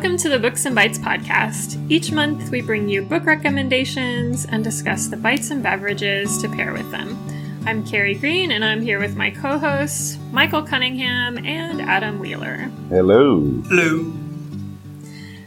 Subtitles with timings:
[0.00, 1.76] Welcome to the Books and Bites podcast.
[1.90, 6.72] Each month, we bring you book recommendations and discuss the bites and beverages to pair
[6.72, 7.18] with them.
[7.66, 12.70] I'm Carrie Green, and I'm here with my co hosts, Michael Cunningham and Adam Wheeler.
[12.88, 13.42] Hello.
[13.68, 14.10] Hello.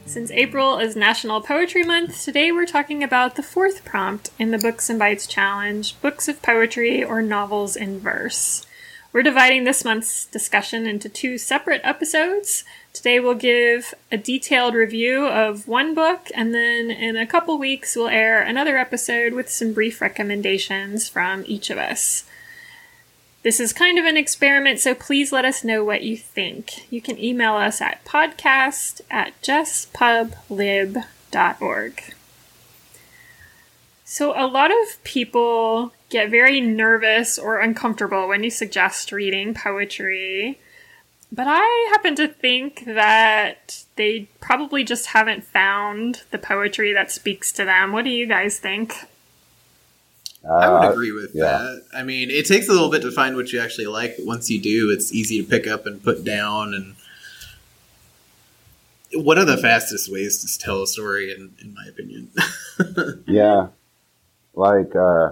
[0.05, 4.59] Since April is National Poetry Month, today we're talking about the fourth prompt in the
[4.59, 8.67] Books and Bites Challenge books of poetry or novels in verse.
[9.13, 12.63] We're dividing this month's discussion into two separate episodes.
[12.93, 17.95] Today we'll give a detailed review of one book, and then in a couple weeks
[17.95, 22.23] we'll air another episode with some brief recommendations from each of us.
[23.41, 26.85] This is kind of an experiment, so please let us know what you think.
[26.91, 32.03] You can email us at podcast at jesspublib.org.
[34.05, 40.59] So, a lot of people get very nervous or uncomfortable when you suggest reading poetry.
[41.33, 47.51] But I happen to think that they probably just haven't found the poetry that speaks
[47.53, 47.91] to them.
[47.91, 48.93] What do you guys think?
[50.47, 51.45] Uh, I would agree with yeah.
[51.45, 51.85] that.
[51.91, 54.51] I mean, it takes a little bit to find what you actually like, but once
[54.51, 56.75] you do, it's easy to pick up and put down.
[56.75, 56.95] And
[59.25, 62.29] one of the fastest ways to tell a story, in, in my opinion.
[63.25, 63.69] yeah,
[64.53, 65.31] like uh,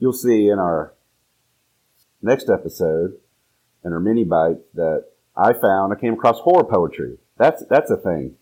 [0.00, 0.94] you'll see in our
[2.22, 3.18] next episode,
[3.84, 5.04] in our mini bite, that
[5.38, 7.18] I found I came across horror poetry.
[7.38, 8.34] That's that's a thing.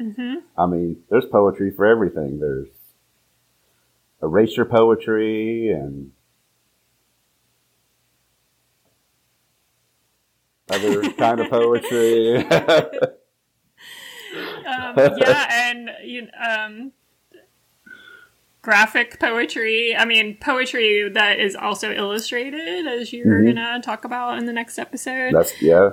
[0.00, 0.34] Mm-hmm.
[0.56, 2.38] I mean, there's poetry for everything.
[2.38, 2.68] There's
[4.22, 6.12] erasure poetry and
[10.70, 12.36] other kind of poetry.
[12.46, 12.46] um,
[15.16, 16.92] yeah, and you, um,
[18.62, 19.94] graphic poetry.
[19.96, 23.56] I mean, poetry that is also illustrated, as you're mm-hmm.
[23.56, 25.34] gonna talk about in the next episode.
[25.34, 25.90] That's yeah.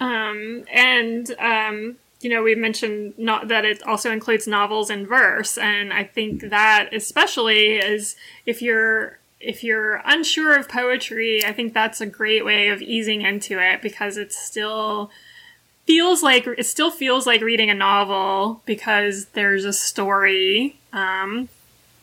[0.00, 5.58] Um, and um, you know, we mentioned not that it also includes novels and verse,
[5.58, 11.74] and I think that especially is if you're if you're unsure of poetry, I think
[11.74, 15.10] that's a great way of easing into it because it still
[15.86, 20.78] feels like it still feels like reading a novel because there's a story.
[20.92, 21.48] Um,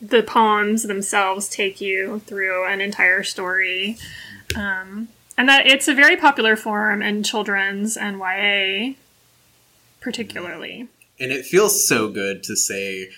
[0.01, 3.97] the poems themselves take you through an entire story.
[4.55, 5.07] Um,
[5.37, 8.93] and that it's a very popular form in children's and YA
[10.03, 10.89] particularly.
[11.19, 13.09] And it feels so good to say,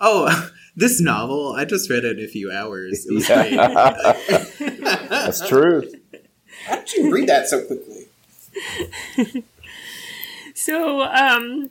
[0.00, 3.06] "Oh, this novel, I just read it in a few hours.
[3.06, 3.26] It was
[4.58, 5.92] great." That's true.
[6.66, 8.06] How did you read that so quickly?
[10.54, 11.70] so, um,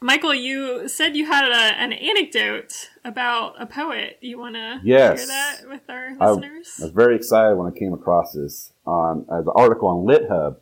[0.00, 4.18] Michael, you said you had a, an anecdote about a poet.
[4.20, 5.18] You want to yes.
[5.18, 6.76] share that with our listeners?
[6.78, 10.06] I, I was very excited when I came across this on uh, the article on
[10.06, 10.56] LitHub.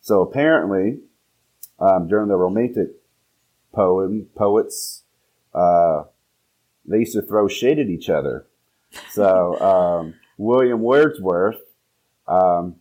[0.00, 1.00] So apparently,
[1.78, 2.88] um, during the Romantic
[3.72, 5.02] poem poets,
[5.54, 6.04] uh,
[6.84, 8.46] they used to throw shade at each other.
[9.10, 11.60] So um, William Wordsworth,
[12.26, 12.76] um,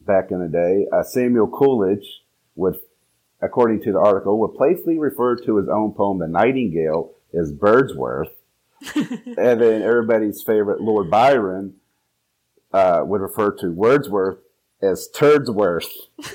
[0.00, 2.22] back in the day, uh, Samuel Coleridge
[2.54, 2.76] would
[3.40, 8.30] according to the article, would playfully refer to his own poem, The Nightingale, as Birdsworth.
[8.94, 11.74] and then everybody's favorite, Lord Byron,
[12.72, 14.38] uh, would refer to Wordsworth
[14.82, 15.86] as Turdsworth.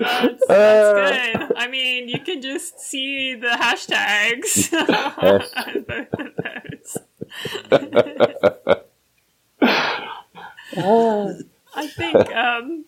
[0.00, 1.52] that's, that's good.
[1.56, 4.72] I mean, you can just see the hashtags
[11.74, 12.84] I think, um,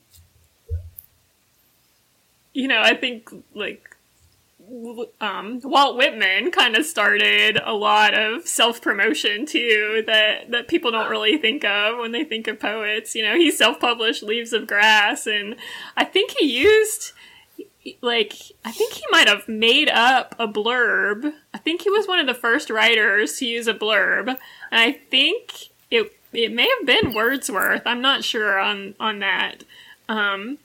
[2.52, 3.96] you know, I think like
[5.20, 10.90] um, Walt Whitman kind of started a lot of self promotion too that that people
[10.90, 13.14] don't really think of when they think of poets.
[13.14, 15.56] You know, he self published Leaves of Grass, and
[15.96, 17.12] I think he used
[18.00, 21.32] like I think he might have made up a blurb.
[21.52, 24.38] I think he was one of the first writers to use a blurb, and
[24.80, 27.82] I think it it may have been Wordsworth.
[27.84, 29.64] I'm not sure on on that.
[30.08, 30.58] Um,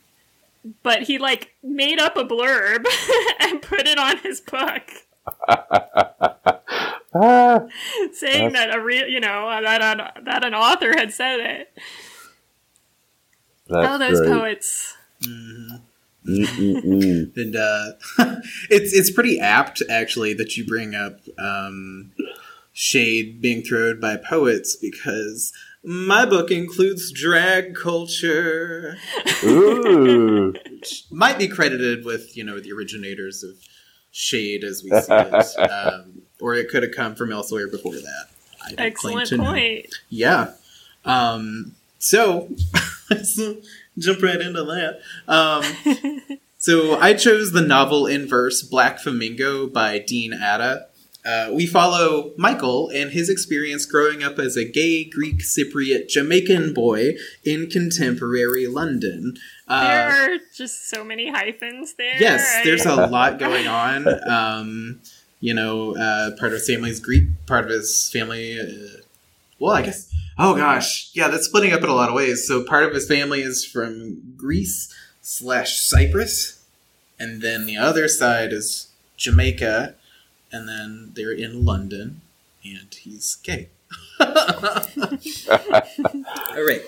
[0.83, 2.85] but he like made up a blurb
[3.39, 4.83] and put it on his book.
[8.13, 11.77] saying that a real, you know, that an, that an author had said it.
[13.67, 14.31] That's oh, those great.
[14.31, 14.95] poets.
[15.23, 15.77] Mm-hmm.
[16.27, 17.91] and uh,
[18.69, 22.11] it's it's pretty apt actually that you bring up um,
[22.73, 25.53] shade being thrown by poets because
[25.83, 28.97] my book includes drag culture.
[29.43, 30.53] Ooh.
[30.69, 33.55] Which might be credited with, you know, the originators of
[34.11, 35.47] Shade as we see it.
[35.71, 38.27] Um, or it could have come from elsewhere before that.
[38.77, 39.87] Excellent point.
[40.09, 40.53] Yeah.
[41.05, 42.49] Um, so,
[43.97, 44.99] Jump right into that.
[45.27, 50.87] Um, so I chose the novel in verse Black Flamingo by Dean Atta.
[51.25, 56.73] Uh, we follow Michael and his experience growing up as a gay Greek Cypriot Jamaican
[56.73, 59.35] boy in contemporary London.
[59.67, 62.15] Uh, there are just so many hyphens there.
[62.19, 64.07] Yes, there's a lot going on.
[64.29, 65.01] Um,
[65.41, 68.59] you know, uh, part of his family's Greek, part of his family.
[68.59, 69.01] Uh,
[69.59, 70.13] well, I guess.
[70.39, 72.47] Oh gosh, yeah, that's splitting up in a lot of ways.
[72.47, 76.63] So part of his family is from Greece slash Cyprus,
[77.19, 78.87] and then the other side is
[79.17, 79.95] Jamaica
[80.51, 82.21] and then they're in London,
[82.63, 83.69] and he's gay.
[84.19, 84.27] All
[86.65, 86.81] right.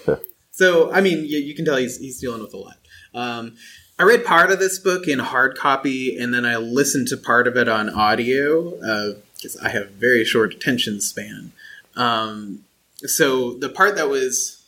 [0.51, 2.77] So, I mean, you, you, can tell he's he's dealing with a lot.
[3.13, 3.56] Um,
[3.97, 7.47] I read part of this book in hard copy, and then I listened to part
[7.47, 11.51] of it on audio because uh, I have very short attention span.
[11.95, 12.63] Um,
[13.05, 14.63] so the part that was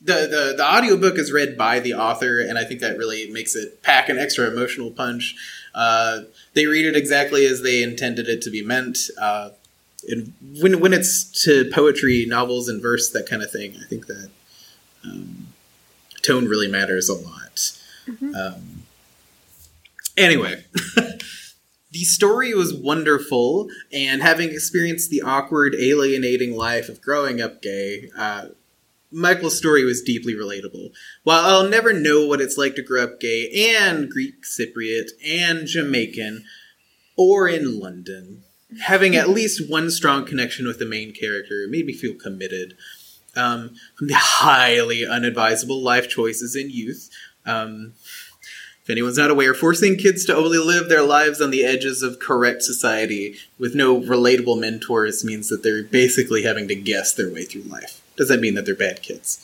[0.00, 3.54] the, the the audiobook is read by the author, and I think that really makes
[3.56, 5.36] it pack an extra emotional punch.
[5.76, 6.22] Uh,
[6.54, 8.98] they read it exactly as they intended it to be meant.
[9.20, 9.50] Uh,
[10.08, 14.06] and when when it's to poetry, novels, and verse, that kind of thing, I think
[14.06, 14.30] that
[15.04, 15.48] um,
[16.22, 17.72] tone really matters a lot.
[18.08, 18.34] Mm-hmm.
[18.34, 18.82] Um,
[20.16, 20.64] anyway.
[21.90, 28.10] the story was wonderful, and having experienced the awkward, alienating life of growing up gay,
[28.16, 28.46] uh,
[29.10, 30.90] Michael's story was deeply relatable.
[31.22, 35.66] While I'll never know what it's like to grow up gay and Greek Cypriot and
[35.66, 36.44] Jamaican
[37.16, 38.42] or in London,
[38.82, 42.76] having at least one strong connection with the main character made me feel committed.
[43.36, 47.10] Um, from the highly unadvisable life choices in youth.
[47.44, 47.92] Um,
[48.82, 52.18] if anyone's not aware, forcing kids to only live their lives on the edges of
[52.18, 57.44] correct society with no relatable mentors means that they're basically having to guess their way
[57.44, 59.42] through life doesn't mean that they're bad kids.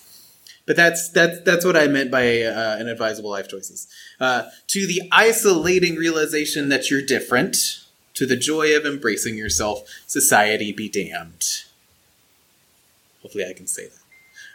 [0.67, 3.89] But that's that's that's what I meant by uh, inadvisable life choices.
[4.21, 7.85] Uh, to the isolating realization that you're different,
[8.15, 11.65] to the joy of embracing yourself, society be damned.
[13.23, 13.99] Hopefully, I can say that.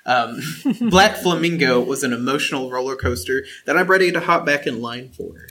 [0.08, 0.40] Um,
[0.90, 5.10] Black Flamingo was an emotional roller coaster that I'm ready to hop back in line
[5.10, 5.48] for.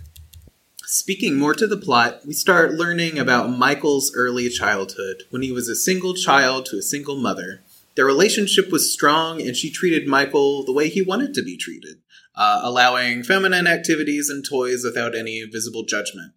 [0.87, 5.69] Speaking more to the plot, we start learning about Michael's early childhood when he was
[5.69, 7.61] a single child to a single mother.
[7.97, 11.97] Their relationship was strong, and she treated Michael the way he wanted to be treated,
[12.35, 16.33] uh, allowing feminine activities and toys without any visible judgment.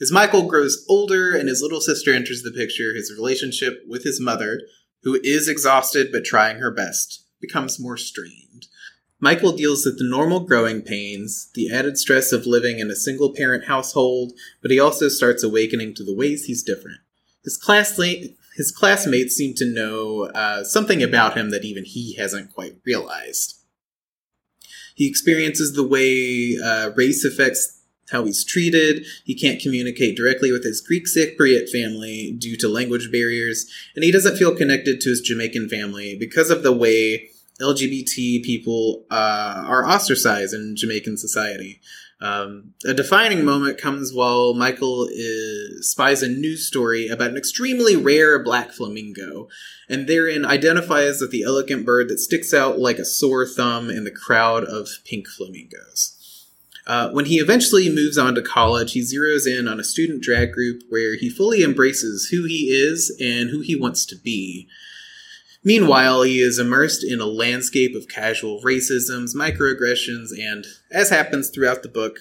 [0.00, 4.20] As Michael grows older and his little sister enters the picture, his relationship with his
[4.20, 4.60] mother,
[5.04, 8.66] who is exhausted but trying her best, becomes more strained.
[9.20, 13.32] Michael deals with the normal growing pains, the added stress of living in a single
[13.32, 16.98] parent household, but he also starts awakening to the ways he's different.
[17.42, 22.54] His classmate, his classmates seem to know uh, something about him that even he hasn't
[22.54, 23.54] quite realized.
[24.94, 29.04] He experiences the way uh, race affects how he's treated.
[29.24, 34.12] He can't communicate directly with his Greek Cypriot family due to language barriers, and he
[34.12, 37.28] doesn't feel connected to his Jamaican family because of the way
[37.60, 41.80] LGBT people uh, are ostracized in Jamaican society.
[42.20, 47.94] Um, a defining moment comes while Michael is, spies a news story about an extremely
[47.94, 49.48] rare black flamingo,
[49.88, 54.04] and therein identifies with the elegant bird that sticks out like a sore thumb in
[54.04, 56.14] the crowd of pink flamingos.
[56.86, 60.52] Uh, when he eventually moves on to college, he zeroes in on a student drag
[60.52, 64.68] group where he fully embraces who he is and who he wants to be.
[65.66, 71.82] Meanwhile, he is immersed in a landscape of casual racisms, microaggressions, and, as happens throughout
[71.82, 72.20] the book,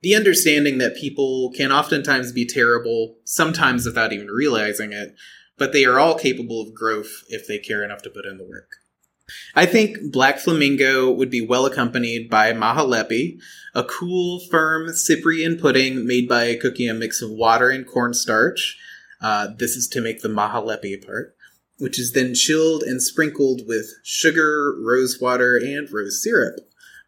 [0.00, 5.14] the understanding that people can oftentimes be terrible, sometimes without even realizing it,
[5.58, 8.48] but they are all capable of growth if they care enough to put in the
[8.48, 8.70] work.
[9.54, 13.38] I think Black Flamingo would be well accompanied by Mahalepi,
[13.74, 18.78] a cool, firm Cyprian pudding made by cooking a mix of water and cornstarch.
[19.20, 21.35] Uh, this is to make the Mahalepi part
[21.78, 26.56] which is then chilled and sprinkled with sugar, rose water, and rose syrup.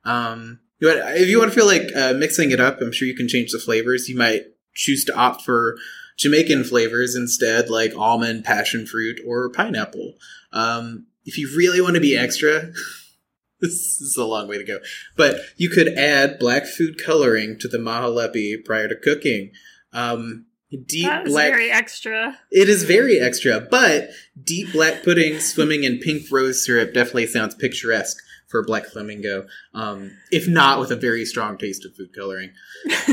[0.05, 3.29] Um, if you want to feel like uh, mixing it up, I'm sure you can
[3.29, 4.09] change the flavors.
[4.09, 4.43] You might
[4.75, 5.77] choose to opt for
[6.19, 10.15] Jamaican flavors instead, like almond, passion fruit, or pineapple.
[10.53, 12.73] Um, if you really want to be extra,
[13.61, 14.79] this is a long way to go,
[15.17, 19.51] but you could add black food coloring to the mahalepi prior to cooking.
[19.93, 21.51] Um, Deep that black.
[21.51, 22.39] very extra.
[22.51, 24.11] It is very extra, but
[24.43, 28.19] deep black pudding swimming in pink rose syrup definitely sounds picturesque.
[28.49, 32.51] for Black Flamingo, um, if not with a very strong taste of food coloring.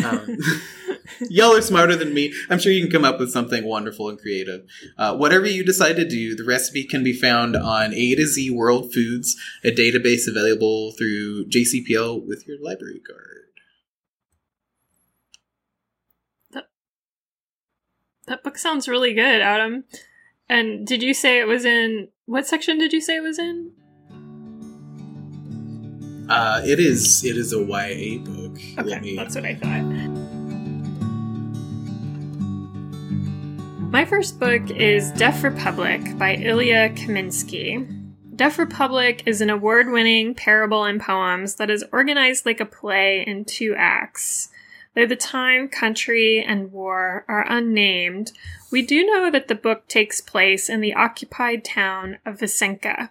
[0.04, 0.38] Um,
[1.30, 2.34] y'all are smarter than me.
[2.50, 4.66] I'm sure you can come up with something wonderful and creative.
[4.98, 8.50] Uh, whatever you decide to do, the recipe can be found on A to Z
[8.52, 13.35] World Foods, a database available through JCPL with your library card.
[18.28, 19.84] That book sounds really good, Adam.
[20.50, 23.72] And did you say it was in what section did you say it was in?
[26.28, 28.60] Uh, it is it is a YA book.
[28.80, 29.16] Okay, me...
[29.16, 29.84] that's what I thought.
[33.92, 37.92] My first book is Deaf Republic by Ilya Kaminsky.
[38.36, 43.24] Deaf Republic is an award winning parable and poems that is organized like a play
[43.26, 44.50] in two acts.
[44.96, 48.32] Though the time, country, and war are unnamed,
[48.72, 53.10] we do know that the book takes place in the occupied town of Vasenka.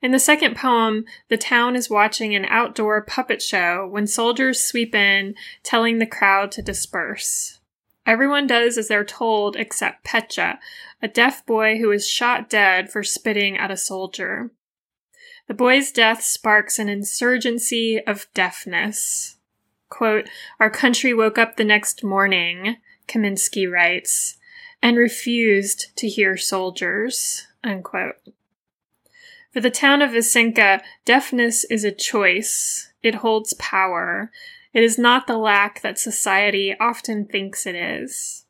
[0.00, 4.94] In the second poem, the town is watching an outdoor puppet show when soldiers sweep
[4.94, 7.58] in, telling the crowd to disperse.
[8.06, 10.60] Everyone does as they're told except Petya,
[11.02, 14.50] a deaf boy who is shot dead for spitting at a soldier.
[15.48, 19.33] The boy's death sparks an insurgency of deafness.
[19.94, 24.38] Quote, Our country woke up the next morning, Kaminsky writes,
[24.82, 27.46] and refused to hear soldiers.
[27.62, 28.16] Unquote.
[29.52, 32.92] For the town of Vasenka, deafness is a choice.
[33.04, 34.32] It holds power.
[34.72, 38.46] It is not the lack that society often thinks it is.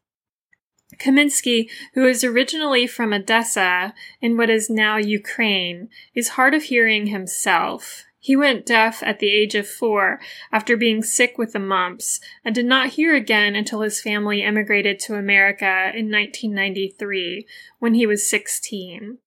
[0.98, 7.08] Kaminsky, who is originally from Odessa in what is now Ukraine, is hard of hearing
[7.08, 8.06] himself.
[8.24, 10.18] He went deaf at the age of four
[10.50, 14.98] after being sick with the mumps and did not hear again until his family emigrated
[15.00, 17.46] to America in 1993
[17.80, 19.18] when he was 16.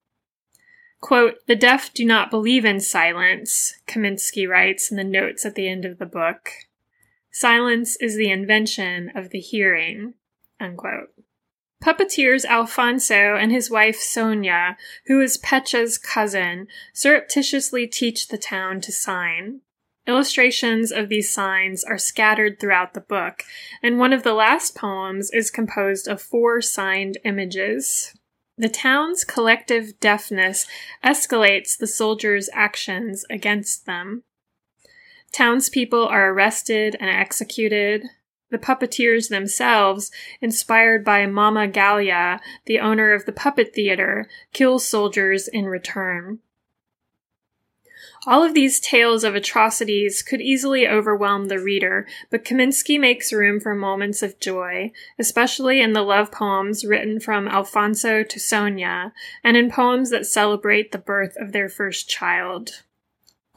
[1.00, 5.68] Quote, the deaf do not believe in silence, Kaminsky writes in the notes at the
[5.68, 6.50] end of the book.
[7.30, 10.16] Silence is the invention of the hearing,
[10.60, 11.14] unquote.
[11.84, 18.92] Puppeteers Alfonso and his wife Sonya, who is Petya's cousin, surreptitiously teach the town to
[18.92, 19.62] sign.
[20.08, 23.44] Illustrations of these signs are scattered throughout the book,
[23.84, 28.14] and one of the last poems is composed of four signed images.
[28.58, 30.66] The town's collective deafness
[31.04, 34.24] escalates the soldiers' actions against them.
[35.32, 38.06] Townspeople are arrested and executed.
[38.50, 40.12] The puppeteers themselves,
[40.42, 46.40] inspired by Mama Galya, the owner of the puppet theater, kill soldiers in return.
[48.26, 53.60] All of these tales of atrocities could easily overwhelm the reader, but Kaminsky makes room
[53.60, 59.14] for moments of joy, especially in the love poems written from Alfonso to Sonya,
[59.44, 62.84] and in poems that celebrate the birth of their first child.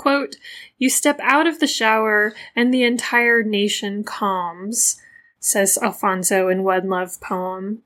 [0.00, 0.36] Quote,
[0.78, 4.98] You step out of the shower and the entire nation calms,
[5.40, 7.82] says Alfonso in one love poem.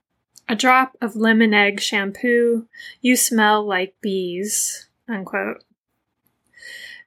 [0.49, 2.69] A drop of lemon egg shampoo,
[3.01, 4.87] you smell like bees.
[5.09, 5.65] Unquote.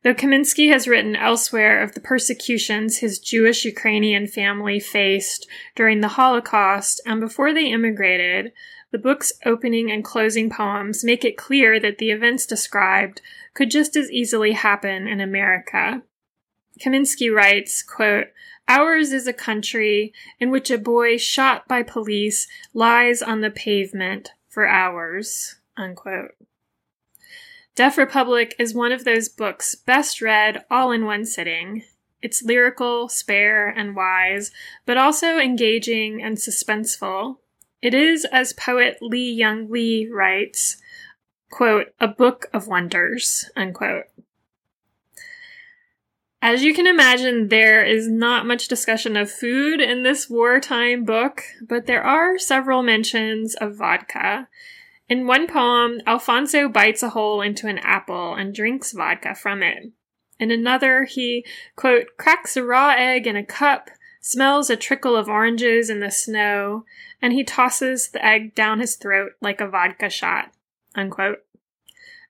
[0.04, 6.10] Though Kaminsky has written elsewhere of the persecutions his Jewish Ukrainian family faced during the
[6.20, 8.52] Holocaust and before they immigrated,
[8.91, 13.22] the book's opening and closing poems make it clear that the events described
[13.53, 16.03] could just as easily happen in America.
[16.79, 18.27] Kaminsky writes, quote,
[18.67, 24.32] Ours is a country in which a boy shot by police lies on the pavement
[24.48, 25.56] for hours.
[25.77, 26.36] Unquote.
[27.75, 31.84] Deaf Republic is one of those books best read all in one sitting.
[32.22, 34.51] It's lyrical, spare, and wise,
[34.86, 37.38] but also engaging and suspenseful.
[37.82, 40.78] It is, as poet Li-Young Lee writes,
[41.52, 44.06] quote, a book of wonders, unquote.
[46.42, 51.44] As you can imagine, there is not much discussion of food in this wartime book,
[51.68, 54.48] but there are several mentions of vodka.
[55.10, 59.92] In one poem, Alfonso bites a hole into an apple and drinks vodka from it.
[60.40, 63.90] In another, he, quote, cracks a raw egg in a cup,
[64.28, 66.84] smells a trickle of oranges in the snow,
[67.22, 70.52] and he tosses the egg down his throat like a vodka shot.
[70.96, 71.46] Unquote.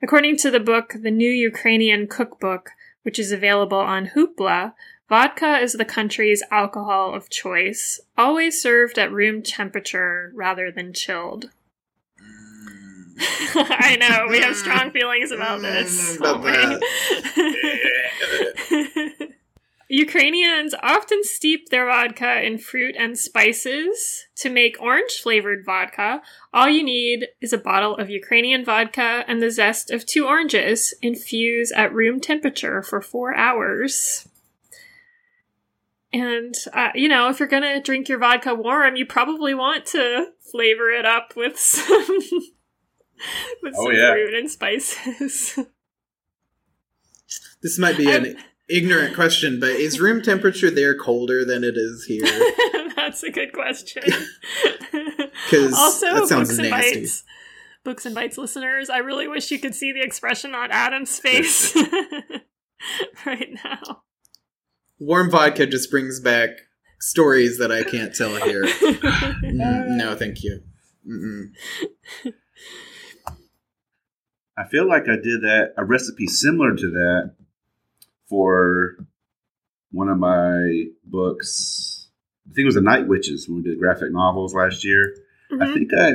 [0.03, 2.69] According to the book, The New Ukrainian Cookbook,
[3.01, 4.73] which is available on Hoopla,
[5.09, 11.49] vodka is the country's alcohol of choice, always served at room temperature rather than chilled.
[13.55, 16.17] I know, we have strong feelings about this.
[16.17, 16.43] About
[19.89, 26.21] Ukrainians often steep their vodka in fruit and spices to make orange flavored vodka.
[26.53, 30.93] All you need is a bottle of Ukrainian vodka and the zest of two oranges.
[31.01, 34.27] Infuse at room temperature for four hours.
[36.11, 40.31] And, uh, you know, if you're gonna drink your vodka warm, you probably want to
[40.51, 42.05] flavor it up with some,
[43.63, 44.11] with Oh, some yeah.
[44.11, 45.59] fruit and spices.
[47.63, 48.37] This might be an
[48.69, 52.23] ignorant question, but is room temperature there colder than it is here?
[52.95, 54.03] That's a good question.
[55.49, 56.99] 'Cause also, that sounds books and nasty.
[57.01, 57.23] bites,
[57.85, 61.73] books and bites listeners, I really wish you could see the expression on Adam's face
[63.25, 64.01] right now.
[64.99, 66.49] Warm vodka just brings back
[66.99, 68.63] stories that I can't tell here.
[68.65, 70.61] Mm, no, thank you.
[71.07, 72.33] Mm-mm.
[74.57, 77.35] I feel like I did that a recipe similar to that
[78.29, 78.97] for
[79.91, 82.09] one of my books.
[82.49, 85.15] I think it was the Night Witches when we did graphic novels last year.
[85.51, 85.73] I Mhm.
[85.73, 86.11] think I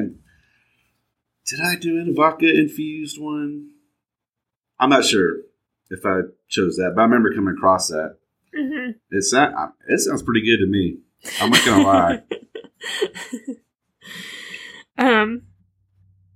[1.44, 1.60] did.
[1.60, 3.70] I do a vodka infused one.
[4.78, 5.38] I'm not sure
[5.90, 8.18] if I chose that, but I remember coming across that.
[8.54, 8.96] Mhm.
[9.10, 10.98] It sound, it sounds pretty good to me.
[11.40, 12.22] I'm not gonna lie.
[14.98, 15.42] um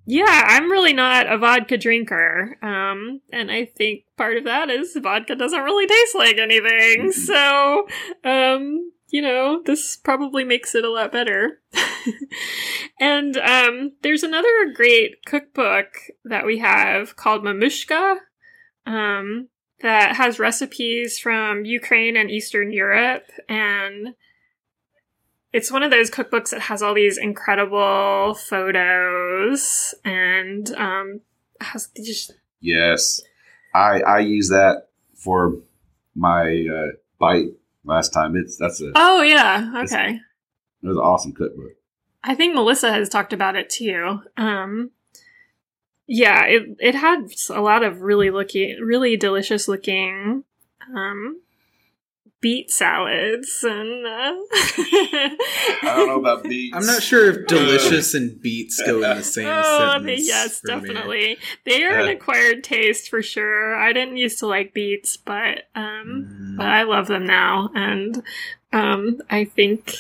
[0.06, 4.96] yeah i'm really not a vodka drinker um and i think part of that is
[5.02, 7.12] vodka doesn't really taste like anything.
[7.12, 7.86] So
[8.24, 11.60] um you know this probably makes it a lot better.
[12.98, 15.88] And um there's another great cookbook
[16.24, 18.16] that we have called mamushka
[18.86, 19.48] um
[19.82, 24.14] that has recipes from ukraine and eastern europe and
[25.56, 31.20] it's one of those cookbooks that has all these incredible photos and um
[31.60, 33.20] has just Yes,
[33.74, 35.54] I I use that for
[36.14, 37.48] my uh, bite
[37.84, 38.36] last time.
[38.36, 40.20] It's that's a oh yeah okay
[40.82, 41.72] it was an awesome cookbook.
[42.22, 44.90] i think melissa has talked about it too um
[46.06, 50.44] yeah it it had a lot of really looking really delicious looking
[50.94, 51.40] um
[52.40, 56.76] beet salads and uh, I don't know about beets.
[56.76, 60.26] I'm not sure if delicious and beets go in the same Oh, sentence.
[60.26, 60.80] yes, for me.
[60.80, 61.38] definitely.
[61.64, 62.12] They are an Uh.
[62.12, 63.74] acquired taste for sure.
[63.74, 66.56] I didn't used to like beets, but um, Mm.
[66.56, 68.22] but I love them now, and
[68.72, 69.94] um, I think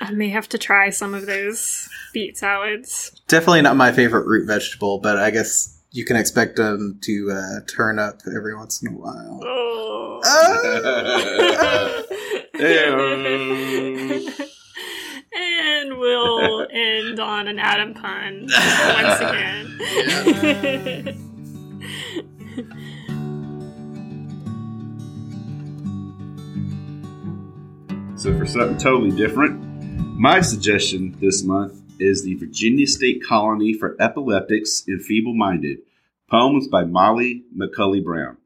[0.00, 3.20] I may have to try some of those beet salads.
[3.28, 7.60] Definitely not my favorite root vegetable, but I guess you can expect them to uh,
[7.66, 9.40] turn up every once in a while.
[9.42, 10.20] Oh.
[12.58, 12.72] Ah!
[15.38, 19.78] And we'll end on an Adam pun once again.
[28.16, 29.60] So for something totally different,
[30.18, 35.78] my suggestion this month is the Virginia State Colony for Epileptics and Feeble-Minded,
[36.30, 38.36] poems by Molly McCully Brown.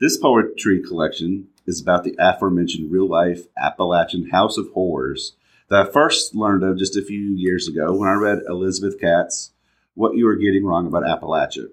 [0.00, 5.32] This poetry collection is about the aforementioned real-life Appalachian House of Horrors
[5.68, 9.52] that I first learned of just a few years ago when I read Elizabeth Catte's
[9.94, 11.68] What You Are Getting Wrong About Appalachia.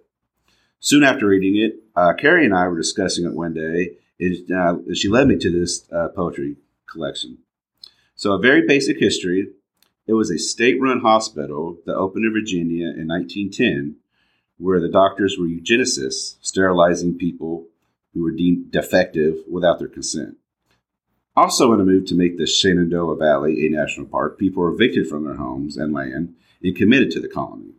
[0.80, 4.94] Soon after reading it, uh, Carrie and I were discussing it one day, and uh,
[4.94, 7.38] she led me to this uh, poetry collection.
[8.16, 9.50] So, a very basic history.
[10.06, 13.96] It was a state run hospital that opened in Virginia in 1910,
[14.58, 17.68] where the doctors were eugenicists, sterilizing people
[18.14, 20.38] who were deemed defective without their consent.
[21.36, 25.08] Also, in a move to make the Shenandoah Valley a national park, people were evicted
[25.08, 27.74] from their homes and land and committed to the colony.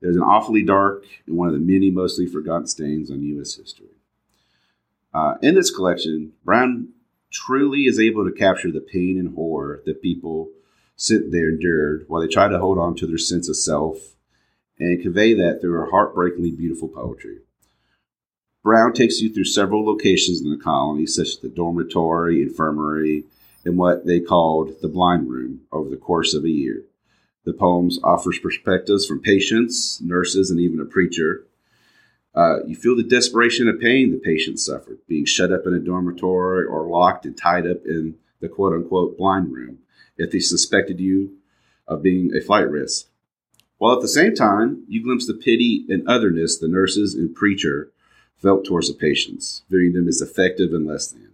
[0.00, 3.54] It was an awfully dark and one of the many mostly forgotten stains on U.S.
[3.54, 3.88] history.
[5.14, 6.88] Uh, in this collection, Brown
[7.30, 10.50] truly is able to capture the pain and horror that people
[10.98, 14.16] sit there endured while they try to hold on to their sense of self
[14.80, 17.38] and convey that through her heartbreakingly beautiful poetry.
[18.64, 23.24] Brown takes you through several locations in the colony, such as the dormitory, infirmary,
[23.64, 26.82] and what they called the blind room over the course of a year.
[27.44, 31.44] The poems offers perspectives from patients, nurses, and even a preacher.
[32.34, 35.78] Uh, you feel the desperation and pain the patients suffered, being shut up in a
[35.78, 39.78] dormitory or locked and tied up in the quote unquote blind room
[40.18, 41.38] if they suspected you
[41.86, 43.06] of being a flight risk.
[43.78, 47.90] While at the same time, you glimpse the pity and otherness the nurses and preacher
[48.36, 51.32] felt towards the patients, viewing them as effective and less than.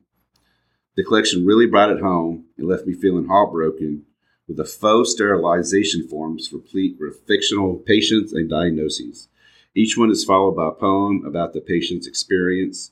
[0.96, 4.04] The collection really brought it home and left me feeling heartbroken
[4.46, 9.28] with the faux sterilization forms replete with fictional patients and diagnoses.
[9.74, 12.90] Each one is followed by a poem about the patient's experience.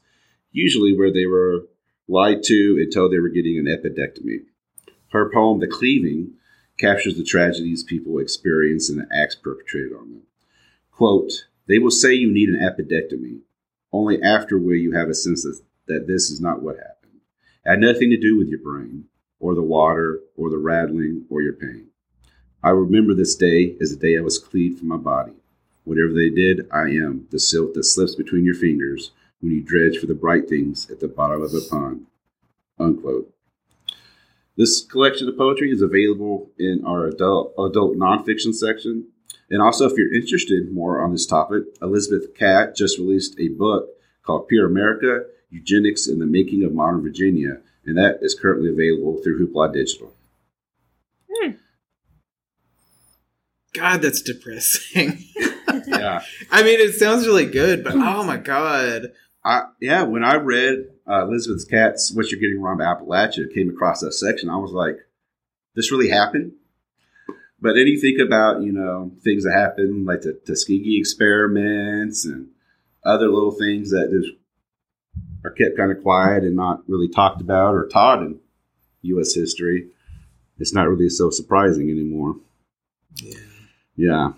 [0.55, 1.67] usually where they were
[2.09, 4.45] lied to and told they were getting an appendectomy.
[5.13, 6.33] Her poem, The Cleaving,
[6.79, 10.23] captures the tragedies people experience and the acts perpetrated on them.
[10.91, 13.41] Quote, They will say you need an appendectomy.
[13.93, 17.21] Only after will you have a sense that, that this is not what happened.
[17.65, 19.05] It had nothing to do with your brain,
[19.39, 21.89] or the water, or the rattling, or your pain.
[22.63, 25.35] I remember this day as the day I was cleaved from my body.
[25.85, 29.99] Whatever they did, I am the silt that slips between your fingers when you dredge
[29.99, 32.07] for the bright things at the bottom of a pond.
[32.79, 33.31] Unquote.
[34.57, 39.09] This collection of poetry is available in our adult, adult nonfiction section.
[39.49, 43.89] And also, if you're interested more on this topic, Elizabeth Catte just released a book
[44.23, 49.23] called Pure America Eugenics in the Making of Modern Virginia, and that is currently available
[49.23, 50.13] through Hoopla Digital.
[51.31, 51.51] Hmm.
[53.75, 55.19] God, that's depressing.
[55.87, 56.23] yeah.
[56.51, 59.13] I mean, it sounds really good, but oh my God.
[59.45, 63.71] I, yeah, when I read uh, Elizabeth Catte's "What You're Getting Wrong About Appalachia," came
[63.71, 64.97] across that section, I was like,
[65.75, 66.53] "This really happened."
[67.61, 72.49] But then you think about you know things that happen, like the Tuskegee experiments and
[73.05, 74.37] other little things that just
[75.45, 78.39] are kept kind of quiet and not really talked about or taught in
[79.03, 79.35] U.S.
[79.35, 79.89] history.
[80.59, 82.37] It's not really so surprising anymore.
[83.17, 83.39] Yeah.
[83.97, 84.33] Yeah.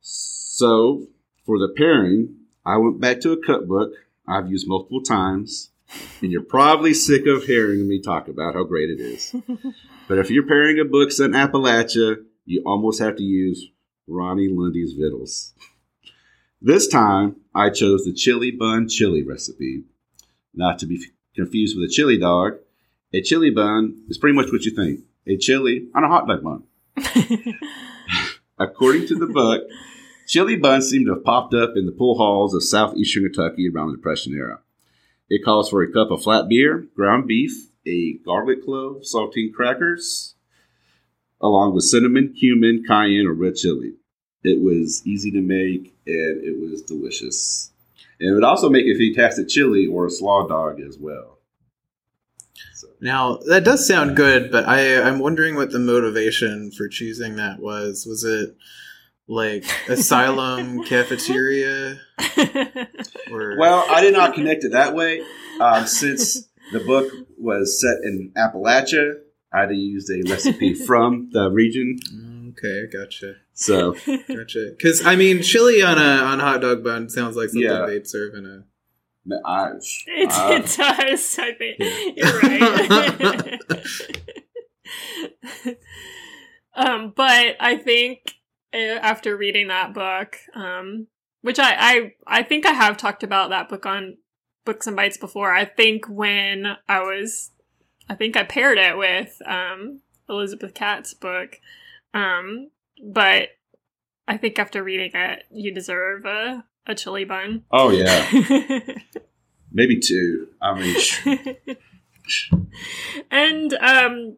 [0.00, 1.06] So
[1.46, 2.39] for the pairing,
[2.70, 3.90] I went back to a cookbook
[4.28, 5.70] I've used multiple times,
[6.22, 9.34] and you're probably sick of hearing me talk about how great it is.
[10.08, 13.70] but if you're pairing a book set in Appalachia, you almost have to use
[14.08, 15.52] Ronni Lundy's Victuals.
[16.62, 19.82] This time, I chose the chili bun chili recipe,
[20.54, 21.04] not to be
[21.34, 22.58] confused with a chili dog.
[23.12, 26.44] A chili bun is pretty much what you think a chili on a hot dog
[26.44, 26.62] bun.
[28.60, 29.64] According to the book,
[30.30, 33.88] chili buns seem to have popped up in the pool halls of southeastern Kentucky around
[33.88, 34.60] the Depression era.
[35.28, 40.34] It calls for a cup of flat beer, ground beef, a garlic clove, saltine crackers,
[41.40, 43.94] along with cinnamon, cumin, cayenne, or red chili.
[44.44, 47.72] It was easy to make and it was delicious.
[48.20, 51.38] And it would also make a fantastic chili or a slaw dog as well.
[52.74, 52.86] So.
[53.00, 57.58] Now that does sound good, but I I'm wondering what the motivation for choosing that
[57.58, 58.06] was.
[58.06, 58.56] Was it
[59.30, 62.00] like asylum cafeteria?
[63.30, 63.56] or...
[63.58, 65.22] Well, I did not connect it that way.
[65.60, 69.14] Um, since the book was set in Appalachia,
[69.52, 71.96] I had used a recipe from the region.
[72.50, 73.34] Okay, gotcha.
[73.54, 74.72] So gotcha.
[74.76, 77.86] Because I mean, chili on a on a hot dog bun sounds like something yeah.
[77.86, 78.64] they'd serve in a
[79.44, 79.72] I,
[80.06, 81.38] it, uh, it does.
[81.38, 81.78] I think
[82.16, 83.60] you're right.
[86.74, 88.39] um, but I think
[88.72, 91.06] after reading that book, um,
[91.42, 94.18] which I, I I think I have talked about that book on
[94.64, 95.52] Books and Bites before.
[95.52, 97.50] I think when I was,
[98.08, 101.58] I think I paired it with um, Elizabeth Catte's book,
[102.14, 102.70] um,
[103.02, 103.48] but
[104.28, 107.64] I think after reading it, you deserve a a chili bun.
[107.70, 108.30] Oh yeah,
[109.72, 110.48] maybe two.
[110.60, 111.56] I mean,
[113.30, 114.36] and um,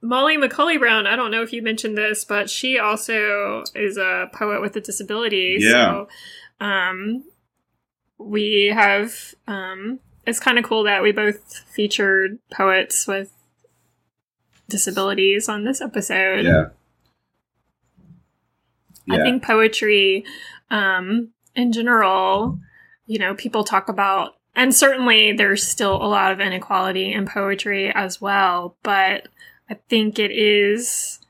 [0.00, 1.06] Molly McCully Brown.
[1.06, 4.80] I don't know if you mentioned this, but she also is a poet with a
[4.80, 5.56] disability.
[5.60, 5.70] Yeah.
[5.70, 6.08] So,
[6.60, 7.24] um,
[8.18, 13.32] we have um, it's kind of cool that we both featured poets with
[14.68, 16.44] disabilities on this episode.
[16.44, 16.66] Yeah.
[19.06, 19.16] yeah.
[19.16, 20.24] I think poetry
[20.70, 22.58] um, in general,
[23.06, 27.90] you know, people talk about, and certainly there's still a lot of inequality in poetry
[27.94, 29.28] as well, but
[29.70, 31.20] I think it is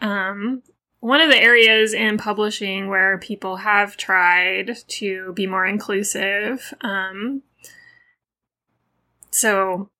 [0.00, 0.62] um,
[1.00, 6.72] one of the areas in publishing where people have tried to be more inclusive.
[6.80, 7.42] Um,
[9.30, 9.90] so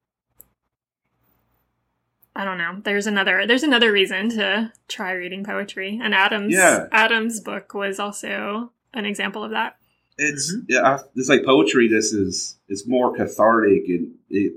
[2.36, 2.80] I don't know.
[2.82, 6.00] There's another there's another reason to try reading poetry.
[6.02, 6.86] And Adam's yeah.
[6.90, 9.76] Adam's book was also an example of that.
[10.18, 10.64] It's mm-hmm.
[10.68, 11.88] yeah, it's like poetry.
[11.88, 14.54] This is it's more cathartic and it,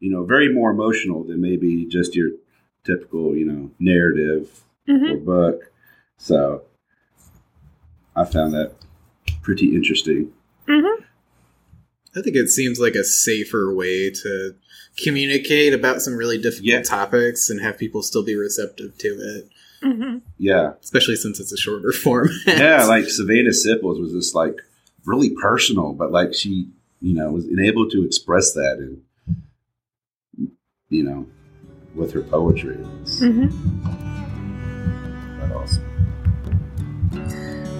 [0.00, 2.30] you know, very more emotional than maybe just your
[2.86, 5.12] typical, you know, narrative mm-hmm.
[5.12, 5.72] or book.
[6.16, 6.62] So
[8.14, 8.72] I found that
[9.42, 10.32] pretty interesting.
[10.68, 11.02] Mm-hmm.
[12.16, 14.54] I think it seems like a safer way to
[14.96, 16.82] communicate about some really difficult yeah.
[16.82, 19.48] topics and have people still be receptive to it.
[19.82, 20.18] Mm-hmm.
[20.38, 22.30] Yeah, especially since it's a shorter form.
[22.46, 24.62] yeah, like Savannah Sipples was just like
[25.04, 26.70] really personal, but like she,
[27.02, 29.02] you know, was able to express that and
[30.88, 31.26] you know,
[31.96, 32.76] with her poetry.
[32.76, 33.48] Mm-hmm.
[35.52, 35.82] awesome.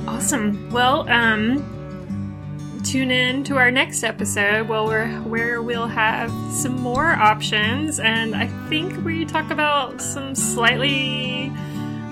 [0.09, 0.71] Awesome.
[0.71, 7.11] Well, um, tune in to our next episode where, we're, where we'll have some more
[7.11, 8.01] options.
[8.01, 11.53] And I think we talk about some slightly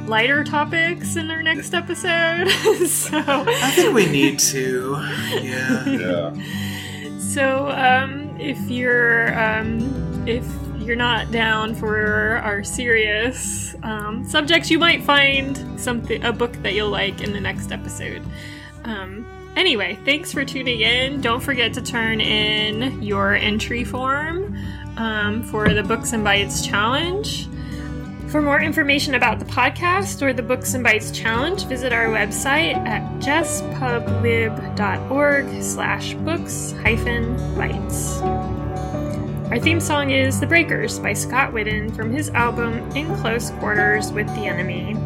[0.06, 2.48] lighter topics in our next episode.
[2.86, 4.96] so I think we need to.
[5.40, 5.88] Yeah.
[5.88, 6.34] Yeah.
[7.34, 10.46] So um, if you're um, if
[10.84, 16.74] you're not down for our serious um, subjects, you might find something a book that
[16.74, 18.22] you'll like in the next episode.
[18.84, 21.20] Um, anyway, thanks for tuning in.
[21.20, 24.56] Don't forget to turn in your entry form
[24.96, 27.48] um, for the Books and Bites challenge.
[28.28, 32.74] For more information about the podcast or the Books and Bites challenge, visit our website
[32.86, 38.20] at jesspublib.org slash books hyphen bites.
[39.54, 44.10] Our theme song is The Breakers by Scott Whitten from his album In Close Quarters
[44.10, 44.96] with the Enemy.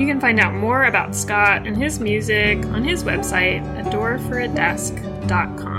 [0.00, 5.77] You can find out more about Scott and his music on his website, adoreforadesk.com.